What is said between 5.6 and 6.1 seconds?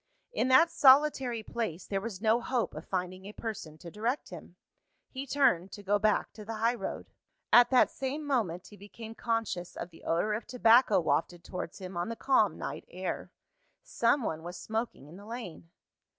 to go